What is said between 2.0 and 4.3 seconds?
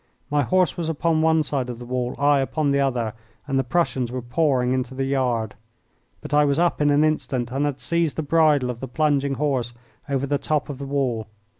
I upon the other, and the Prussians were